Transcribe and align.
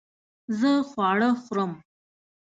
زه 0.59 0.71
خواړه 0.89 1.29
خورم 1.43 1.71